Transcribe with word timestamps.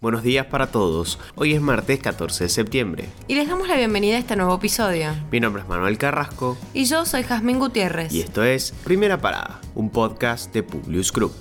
Buenos 0.00 0.22
días 0.22 0.46
para 0.46 0.68
todos. 0.68 1.18
Hoy 1.34 1.52
es 1.52 1.60
martes 1.60 2.00
14 2.00 2.44
de 2.44 2.48
septiembre. 2.48 3.04
Y 3.28 3.34
les 3.34 3.46
damos 3.46 3.68
la 3.68 3.76
bienvenida 3.76 4.16
a 4.16 4.18
este 4.18 4.34
nuevo 4.34 4.54
episodio. 4.54 5.10
Mi 5.30 5.40
nombre 5.40 5.60
es 5.60 5.68
Manuel 5.68 5.98
Carrasco. 5.98 6.56
Y 6.72 6.86
yo 6.86 7.04
soy 7.04 7.22
Jazmín 7.22 7.58
Gutiérrez. 7.58 8.10
Y 8.10 8.22
esto 8.22 8.42
es 8.42 8.72
Primera 8.82 9.20
Parada, 9.20 9.60
un 9.74 9.90
podcast 9.90 10.54
de 10.54 10.62
Publius 10.62 11.12
Group. 11.12 11.34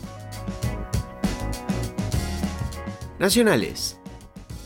Nacionales 3.18 3.99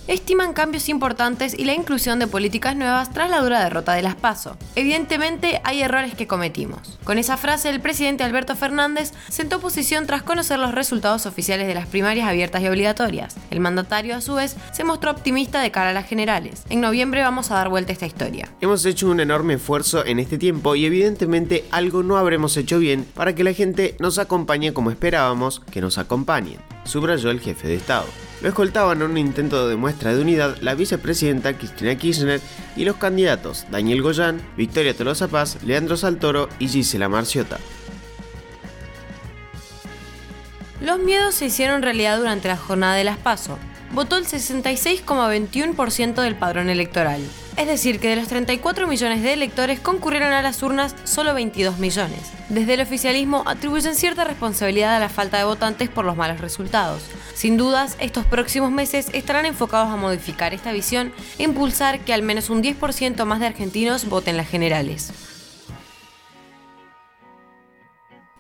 estiman 0.08 0.54
cambios 0.54 0.90
importantes 0.90 1.58
y 1.58 1.66
la 1.66 1.74
inclusión 1.74 2.20
de 2.20 2.28
políticas 2.28 2.76
nuevas 2.76 3.12
tras 3.14 3.30
la 3.30 3.42
dura 3.42 3.64
derrota 3.64 3.94
de 3.94 4.02
las 4.02 4.16
PASO. 4.16 4.58
Evidentemente 4.76 5.62
hay 5.64 5.82
errores 5.82 6.16
que 6.16 6.28
cometimos. 6.28 7.00
Con 7.04 7.18
esa 7.18 7.38
frase 7.38 7.70
el 7.70 7.80
presidente 7.80 8.24
Alberto 8.24 8.56
Fernández 8.56 9.12
sentó 9.30 9.60
posición 9.60 10.06
tras 10.06 10.24
conocer 10.24 10.60
los 10.60 10.74
resultados 10.74 11.26
oficiales 11.26 11.68
de 11.68 11.74
las 11.74 11.88
primarias 11.88 12.28
abiertas 12.28 12.62
y 12.62 12.68
obligatorias. 12.68 13.36
El 13.50 13.60
mandatario 13.60 14.16
a 14.16 14.22
su 14.22 14.36
vez 14.36 14.56
se 14.72 14.84
mostró 14.84 15.12
optimista 15.12 15.62
de 15.62 15.72
cara 15.72 15.92
a 15.92 15.94
las 15.94 16.08
generales. 16.08 16.64
En 16.70 16.82
noviembre 16.82 17.22
vamos 17.22 17.52
a 17.52 17.56
dar 17.56 17.70
vuelta 17.70 17.92
a 17.92 17.94
esta 17.94 18.06
historia. 18.06 18.50
Hemos 18.62 18.86
hecho 18.86 19.10
un 19.10 19.20
enorme 19.20 19.56
esfuerzo 19.56 20.06
en 20.06 20.20
este 20.20 20.38
tiempo 20.38 20.76
y 20.76 20.86
evidentemente 20.86 21.66
algo 21.72 22.04
no 22.04 22.18
habremos 22.18 22.58
hecho 22.58 22.80
bien 22.80 23.06
para 23.14 23.36
que 23.36 23.44
la 23.44 23.54
gente 23.54 23.96
nos 24.00 24.18
acompañe 24.18 24.74
como 24.74 24.92
esperábamos 24.92 25.62
que 25.72 25.82
nos 25.82 25.98
acompañen, 25.98 26.60
subrayó 26.84 27.30
el 27.32 27.40
jefe 27.40 27.68
de 27.68 27.76
Estado. 27.76 28.06
Lo 28.44 28.50
escoltaban 28.50 29.02
en 29.02 29.10
un 29.10 29.18
intento 29.18 29.70
de 29.70 29.78
muestra 29.78 30.14
de 30.14 30.22
unidad 30.22 30.58
la 30.60 30.76
vicepresidenta 30.76 31.58
Cristina 31.58 31.96
Kirchner 31.96 32.42
y 32.76 32.84
los 32.84 32.98
candidatos 32.98 33.66
Daniel 33.72 34.02
Goyán, 34.02 34.42
Victoria 34.58 34.94
Tolosa 34.94 35.30
Paz, 35.30 35.64
Leandro 35.64 35.96
Saltoro 35.96 36.50
y 36.60 36.68
Gisela 36.68 37.08
Marciota. 37.08 37.58
Los 40.82 41.00
miedos 41.00 41.36
se 41.36 41.46
hicieron 41.46 41.84
realidad 41.84 42.18
durante 42.18 42.50
la 42.50 42.58
jornada 42.58 42.96
de 42.96 43.06
las 43.06 43.18
PASO. 43.18 43.58
Votó 43.94 44.18
el 44.18 44.26
66,21% 44.26 46.22
del 46.22 46.36
padrón 46.36 46.70
electoral. 46.70 47.22
Es 47.56 47.68
decir, 47.68 48.00
que 48.00 48.10
de 48.10 48.16
los 48.16 48.28
34 48.28 48.88
millones 48.88 49.22
de 49.22 49.34
electores 49.34 49.80
concurrieron 49.80 50.34
a 50.34 50.42
las 50.42 50.64
urnas 50.64 50.96
solo 51.04 51.36
22 51.36 51.78
millones. 51.78 52.32
Desde 52.50 52.74
el 52.74 52.82
oficialismo 52.82 53.44
atribuyen 53.46 53.94
cierta 53.94 54.24
responsabilidad 54.24 54.96
a 54.96 55.00
la 55.00 55.10
falta 55.10 55.38
de 55.38 55.44
votantes 55.44 55.88
por 55.90 56.04
los 56.04 56.18
malos 56.18 56.42
resultados. 56.42 57.04
Sin 57.36 57.58
dudas, 57.58 57.96
estos 58.00 58.26
próximos 58.26 58.72
meses 58.72 59.08
estarán 59.14 59.46
enfocados 59.46 59.90
a 59.90 59.98
modificar 59.98 60.54
esta 60.54 60.72
visión 60.72 61.14
e 61.38 61.44
impulsar 61.44 62.00
que 62.00 62.14
al 62.14 62.24
menos 62.24 62.50
un 62.50 62.64
10% 62.64 63.24
más 63.26 63.40
de 63.40 63.48
argentinos 63.48 64.10
voten 64.10 64.36
las 64.36 64.50
generales. 64.50 65.33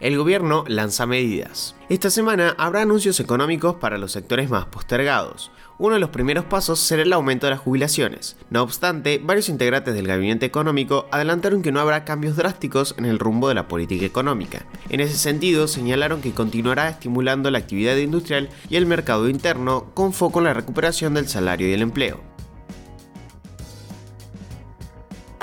El 0.03 0.17
gobierno 0.17 0.65
lanza 0.67 1.05
medidas. 1.05 1.77
Esta 1.87 2.09
semana 2.09 2.55
habrá 2.57 2.81
anuncios 2.81 3.21
económicos 3.21 3.75
para 3.75 3.97
los 3.97 4.11
sectores 4.11 4.49
más 4.49 4.65
postergados. 4.65 5.49
Uno 5.79 5.93
de 5.93 6.01
los 6.01 6.09
primeros 6.09 6.43
pasos 6.43 6.81
será 6.81 7.03
el 7.03 7.13
aumento 7.13 7.45
de 7.45 7.51
las 7.51 7.61
jubilaciones. 7.61 8.35
No 8.49 8.63
obstante, 8.63 9.21
varios 9.23 9.47
integrantes 9.47 9.93
del 9.93 10.05
gabinete 10.05 10.45
económico 10.45 11.07
adelantaron 11.09 11.61
que 11.61 11.71
no 11.71 11.79
habrá 11.79 12.03
cambios 12.03 12.35
drásticos 12.35 12.95
en 12.97 13.05
el 13.05 13.17
rumbo 13.17 13.47
de 13.47 13.55
la 13.55 13.69
política 13.69 14.05
económica. 14.05 14.65
En 14.89 14.99
ese 14.99 15.17
sentido, 15.17 15.69
señalaron 15.69 16.19
que 16.19 16.33
continuará 16.33 16.89
estimulando 16.89 17.49
la 17.49 17.59
actividad 17.59 17.95
industrial 17.95 18.49
y 18.69 18.75
el 18.75 18.85
mercado 18.85 19.29
interno 19.29 19.85
con 19.93 20.11
foco 20.11 20.39
en 20.39 20.45
la 20.45 20.53
recuperación 20.53 21.13
del 21.13 21.29
salario 21.29 21.69
y 21.69 21.71
el 21.71 21.81
empleo. 21.81 22.32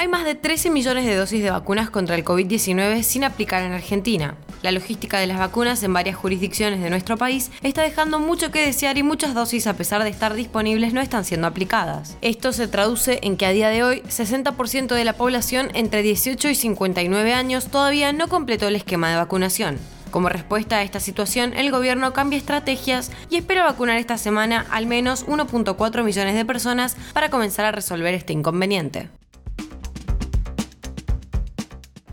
Hay 0.00 0.08
más 0.08 0.24
de 0.24 0.34
13 0.34 0.70
millones 0.70 1.04
de 1.04 1.14
dosis 1.14 1.42
de 1.42 1.50
vacunas 1.50 1.90
contra 1.90 2.14
el 2.14 2.24
COVID-19 2.24 3.02
sin 3.02 3.22
aplicar 3.22 3.62
en 3.62 3.72
Argentina. 3.72 4.34
La 4.62 4.72
logística 4.72 5.18
de 5.18 5.26
las 5.26 5.38
vacunas 5.38 5.82
en 5.82 5.92
varias 5.92 6.16
jurisdicciones 6.16 6.80
de 6.80 6.88
nuestro 6.88 7.18
país 7.18 7.50
está 7.62 7.82
dejando 7.82 8.18
mucho 8.18 8.50
que 8.50 8.64
desear 8.64 8.96
y 8.96 9.02
muchas 9.02 9.34
dosis 9.34 9.66
a 9.66 9.76
pesar 9.76 10.02
de 10.02 10.08
estar 10.08 10.32
disponibles 10.32 10.94
no 10.94 11.02
están 11.02 11.26
siendo 11.26 11.46
aplicadas. 11.46 12.16
Esto 12.22 12.54
se 12.54 12.66
traduce 12.66 13.20
en 13.24 13.36
que 13.36 13.44
a 13.44 13.50
día 13.50 13.68
de 13.68 13.82
hoy 13.82 14.00
60% 14.08 14.94
de 14.94 15.04
la 15.04 15.12
población 15.12 15.68
entre 15.74 16.00
18 16.00 16.48
y 16.48 16.54
59 16.54 17.34
años 17.34 17.66
todavía 17.66 18.14
no 18.14 18.28
completó 18.28 18.68
el 18.68 18.76
esquema 18.76 19.10
de 19.10 19.16
vacunación. 19.16 19.76
Como 20.10 20.30
respuesta 20.30 20.78
a 20.78 20.82
esta 20.82 21.00
situación, 21.00 21.52
el 21.52 21.70
gobierno 21.70 22.14
cambia 22.14 22.38
estrategias 22.38 23.12
y 23.28 23.36
espera 23.36 23.64
vacunar 23.64 23.98
esta 23.98 24.16
semana 24.16 24.64
al 24.70 24.86
menos 24.86 25.26
1.4 25.26 26.04
millones 26.04 26.36
de 26.36 26.46
personas 26.46 26.96
para 27.12 27.28
comenzar 27.28 27.66
a 27.66 27.72
resolver 27.72 28.14
este 28.14 28.32
inconveniente. 28.32 29.10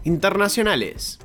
Internacionales. 0.08 1.20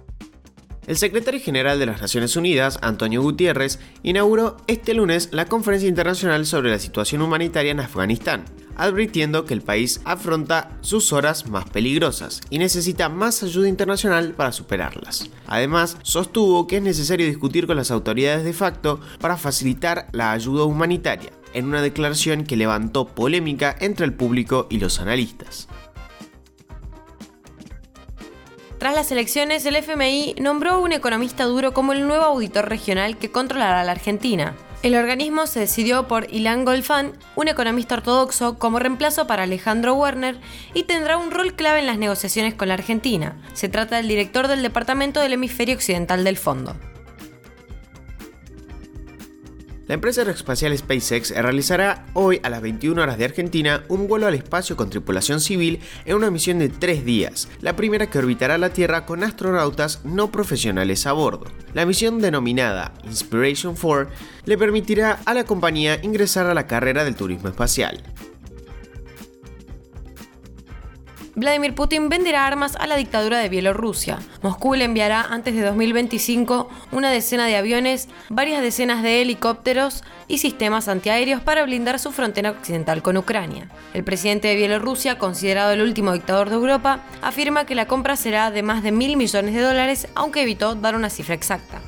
El 0.89 0.97
secretario 0.97 1.41
general 1.41 1.79
de 1.79 1.87
las 1.87 2.01
Naciones 2.01 2.35
Unidas, 2.35 2.81
Antonio 2.83 3.23
Gutiérrez, 3.23 3.79
inauguró 4.03 4.57
este 4.67 4.93
lunes 4.95 5.29
la 5.31 5.47
Conferencia 5.47 5.89
Internacional 5.89 6.45
sobre 6.45 6.73
la 6.73 6.81
Situación 6.81 7.23
Humanitaria 7.23 7.71
en 7.71 7.79
Afganistán, 7.79 8.45
advirtiendo 8.75 9.45
que 9.45 9.55
el 9.55 9.63
país 9.63 10.01
afronta 10.05 10.77
sus 10.81 11.13
horas 11.13 11.49
más 11.49 11.71
peligrosas 11.71 12.41
y 12.51 12.59
necesita 12.59 13.09
más 13.09 13.45
ayuda 13.45 13.69
internacional 13.69 14.33
para 14.33 14.51
superarlas. 14.51 15.31
Además, 15.47 15.97
sostuvo 16.03 16.67
que 16.67 16.79
es 16.79 16.83
necesario 16.83 17.27
discutir 17.27 17.69
con 17.69 17.77
las 17.77 17.93
autoridades 17.93 18.43
de 18.43 18.53
facto 18.53 19.01
para 19.21 19.37
facilitar 19.37 20.09
la 20.11 20.33
ayuda 20.33 20.65
humanitaria, 20.65 21.31
en 21.55 21.67
una 21.67 21.83
declaración 21.83 22.43
que 22.43 22.57
levantó 22.57 23.07
polémica 23.07 23.77
entre 23.79 24.07
el 24.07 24.15
público 24.15 24.67
y 24.69 24.79
los 24.79 24.99
analistas. 24.99 25.69
Tras 28.83 28.97
las 28.97 29.13
elecciones, 29.13 29.65
el 29.65 29.77
FMI 29.77 30.35
nombró 30.41 30.73
a 30.73 30.79
un 30.81 30.91
economista 30.91 31.45
duro 31.45 31.73
como 31.73 31.93
el 31.93 32.05
nuevo 32.05 32.25
auditor 32.25 32.69
regional 32.69 33.17
que 33.17 33.31
controlará 33.31 33.85
la 33.85 33.93
Argentina. 33.93 34.57
El 34.83 34.97
organismo 34.97 35.47
se 35.47 35.61
decidió 35.61 36.09
por 36.09 36.27
Ilan 36.35 36.65
Golfan, 36.65 37.13
un 37.37 37.47
economista 37.47 37.95
ortodoxo, 37.95 38.59
como 38.59 38.81
reemplazo 38.81 39.29
para 39.29 39.45
Alejandro 39.45 39.95
Werner 39.95 40.41
y 40.75 40.83
tendrá 40.83 41.17
un 41.17 41.31
rol 41.31 41.55
clave 41.55 41.79
en 41.79 41.87
las 41.87 41.99
negociaciones 41.99 42.55
con 42.55 42.67
la 42.67 42.75
Argentina. 42.75 43.37
Se 43.53 43.69
trata 43.69 43.99
del 43.99 44.09
director 44.09 44.49
del 44.49 44.63
Departamento 44.63 45.21
del 45.21 45.35
Hemisferio 45.35 45.77
Occidental 45.77 46.25
del 46.25 46.37
Fondo. 46.37 46.75
La 49.93 49.97
empresa 49.97 50.23
aeroespacial 50.23 50.75
SpaceX 50.79 51.37
realizará 51.37 52.07
hoy 52.15 52.41
a 52.43 52.49
las 52.49 52.63
21 52.63 53.03
horas 53.03 53.19
de 53.19 53.27
Argentina 53.27 53.85
un 53.91 54.09
vuelo 54.09 54.27
al 54.27 54.35
espacio 54.35 54.75
con 54.75 54.89
tripulación 54.89 55.39
civil 55.39 55.81
en 56.07 56.17
una 56.17 56.31
misión 56.31 56.61
de 56.61 56.71
tres 56.71 57.05
días, 57.05 57.51
la 57.61 57.77
primera 57.77 58.09
que 58.09 58.19
orbitará 58.19 58.57
la 58.57 58.71
Tierra 58.71 59.05
con 59.05 59.23
astronautas 59.23 60.03
no 60.03 60.33
profesionales 60.33 61.07
a 61.07 61.13
bordo. 61.13 61.45
La 61.75 61.85
misión 61.85 62.23
denominada 62.23 62.95
Inspiration 63.05 63.77
4 63.79 64.11
le 64.47 64.57
permitirá 64.57 65.21
a 65.27 65.35
la 65.35 65.45
compañía 65.45 66.01
ingresar 66.03 66.47
a 66.47 66.55
la 66.55 66.67
carrera 66.67 67.05
del 67.05 67.15
turismo 67.15 67.51
espacial. 67.51 68.03
Vladimir 71.35 71.75
Putin 71.75 72.11
venderá 72.11 72.47
armas 72.47 72.77
a 72.77 72.87
la 72.87 72.97
dictadura 72.97 73.39
de 73.39 73.49
Bielorrusia. 73.49 74.19
Moscú 74.43 74.75
le 74.75 74.85
enviará 74.85 75.23
antes 75.23 75.55
de 75.55 75.63
2025 75.63 76.69
una 76.91 77.11
decena 77.11 77.47
de 77.47 77.57
aviones, 77.57 78.11
varias 78.29 78.61
decenas 78.61 79.03
de 79.03 79.23
helicópteros 79.23 80.05
y 80.29 80.39
sistemas 80.39 80.89
antiaéreos 80.89 81.41
para 81.41 81.65
blindar 81.65 81.99
su 81.99 82.13
frontera 82.13 82.51
occidental 82.51 83.01
con 83.01 83.17
Ucrania. 83.17 83.71
El 83.95 84.05
presidente 84.05 84.49
de 84.49 84.57
Bielorrusia, 84.57 85.17
considerado 85.17 85.73
el 85.73 85.81
último 85.81 86.13
dictador 86.13 86.51
de 86.51 86.57
Europa, 86.57 87.01
afirma 87.23 87.65
que 87.65 87.75
la 87.77 87.87
compra 87.87 88.17
será 88.17 88.51
de 88.51 88.63
más 88.63 88.83
de 88.83 88.93
mil 88.93 89.17
millones 89.17 89.55
de 89.55 89.63
dólares, 89.63 90.09
aunque 90.15 90.43
evitó 90.43 90.75
dar 90.75 90.95
una 90.95 91.09
cifra 91.09 91.35
exacta. 91.35 91.81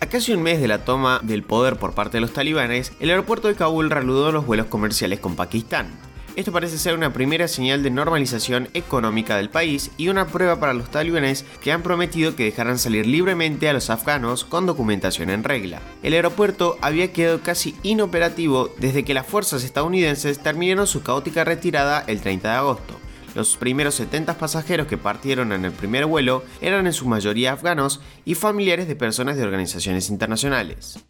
A 0.00 0.06
casi 0.06 0.32
un 0.32 0.42
mes 0.42 0.58
de 0.58 0.68
la 0.68 0.86
toma 0.86 1.20
del 1.22 1.42
poder 1.42 1.76
por 1.76 1.92
parte 1.92 2.16
de 2.16 2.22
los 2.22 2.32
talibanes, 2.32 2.92
el 2.98 3.10
aeropuerto 3.10 3.48
de 3.48 3.56
Kabul 3.56 3.90
reanudó 3.90 4.32
los 4.32 4.46
vuelos 4.46 4.68
comerciales 4.68 5.20
con 5.20 5.36
Pakistán. 5.36 6.09
Esto 6.40 6.52
parece 6.52 6.78
ser 6.78 6.94
una 6.94 7.12
primera 7.12 7.48
señal 7.48 7.82
de 7.82 7.90
normalización 7.90 8.70
económica 8.72 9.36
del 9.36 9.50
país 9.50 9.90
y 9.98 10.08
una 10.08 10.26
prueba 10.26 10.58
para 10.58 10.72
los 10.72 10.90
talibanes 10.90 11.44
que 11.60 11.70
han 11.70 11.82
prometido 11.82 12.34
que 12.34 12.44
dejarán 12.44 12.78
salir 12.78 13.06
libremente 13.06 13.68
a 13.68 13.74
los 13.74 13.90
afganos 13.90 14.46
con 14.46 14.64
documentación 14.64 15.28
en 15.28 15.44
regla. 15.44 15.82
El 16.02 16.14
aeropuerto 16.14 16.78
había 16.80 17.12
quedado 17.12 17.42
casi 17.42 17.76
inoperativo 17.82 18.70
desde 18.78 19.04
que 19.04 19.12
las 19.12 19.26
fuerzas 19.26 19.64
estadounidenses 19.64 20.38
terminaron 20.38 20.86
su 20.86 21.02
caótica 21.02 21.44
retirada 21.44 22.04
el 22.06 22.22
30 22.22 22.48
de 22.48 22.56
agosto. 22.56 22.98
Los 23.34 23.58
primeros 23.58 23.96
70 23.96 24.38
pasajeros 24.38 24.86
que 24.86 24.96
partieron 24.96 25.52
en 25.52 25.66
el 25.66 25.72
primer 25.72 26.06
vuelo 26.06 26.42
eran 26.62 26.86
en 26.86 26.94
su 26.94 27.06
mayoría 27.06 27.52
afganos 27.52 28.00
y 28.24 28.34
familiares 28.34 28.88
de 28.88 28.96
personas 28.96 29.36
de 29.36 29.42
organizaciones 29.42 30.08
internacionales. 30.08 31.00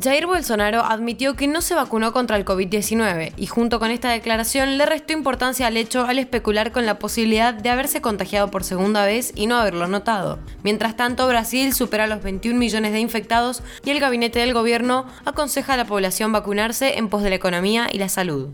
Jair 0.00 0.26
Bolsonaro 0.26 0.84
admitió 0.84 1.34
que 1.34 1.48
no 1.48 1.60
se 1.60 1.74
vacunó 1.74 2.12
contra 2.12 2.36
el 2.36 2.44
COVID-19 2.44 3.32
y 3.36 3.46
junto 3.46 3.80
con 3.80 3.90
esta 3.90 4.10
declaración 4.10 4.78
le 4.78 4.86
restó 4.86 5.12
importancia 5.12 5.66
al 5.66 5.76
hecho 5.76 6.04
al 6.04 6.18
especular 6.18 6.70
con 6.72 6.86
la 6.86 6.98
posibilidad 6.98 7.54
de 7.54 7.70
haberse 7.70 8.00
contagiado 8.00 8.48
por 8.50 8.62
segunda 8.62 9.04
vez 9.04 9.32
y 9.34 9.46
no 9.46 9.56
haberlo 9.56 9.88
notado. 9.88 10.38
Mientras 10.62 10.96
tanto, 10.96 11.26
Brasil 11.26 11.72
supera 11.72 12.06
los 12.06 12.22
21 12.22 12.58
millones 12.58 12.92
de 12.92 13.00
infectados 13.00 13.62
y 13.84 13.90
el 13.90 13.98
gabinete 13.98 14.38
del 14.38 14.54
gobierno 14.54 15.06
aconseja 15.24 15.74
a 15.74 15.78
la 15.78 15.86
población 15.86 16.32
vacunarse 16.32 16.98
en 16.98 17.08
pos 17.08 17.22
de 17.22 17.30
la 17.30 17.36
economía 17.36 17.88
y 17.92 17.98
la 17.98 18.08
salud. 18.08 18.50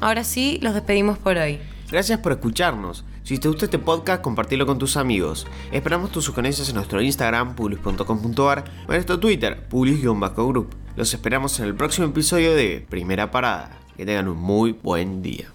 Ahora 0.00 0.22
sí, 0.22 0.58
los 0.62 0.74
despedimos 0.74 1.18
por 1.18 1.38
hoy. 1.38 1.58
Gracias 1.94 2.18
por 2.18 2.32
escucharnos. 2.32 3.04
Si 3.22 3.38
te 3.38 3.46
gusta 3.46 3.66
este 3.66 3.78
podcast, 3.78 4.20
compartilo 4.20 4.66
con 4.66 4.80
tus 4.80 4.96
amigos. 4.96 5.46
Esperamos 5.70 6.10
tus 6.10 6.24
sugerencias 6.24 6.68
en 6.68 6.74
nuestro 6.74 7.00
Instagram, 7.00 7.54
publius.com.ar 7.54 8.64
o 8.64 8.90
en 8.90 8.96
nuestro 8.96 9.20
Twitter, 9.20 9.68
publius-group. 9.68 10.74
Los 10.96 11.14
esperamos 11.14 11.60
en 11.60 11.66
el 11.66 11.76
próximo 11.76 12.08
episodio 12.08 12.52
de 12.52 12.84
Primera 12.90 13.30
Parada. 13.30 13.78
Que 13.96 14.04
tengan 14.04 14.26
un 14.26 14.38
muy 14.38 14.72
buen 14.72 15.22
día. 15.22 15.53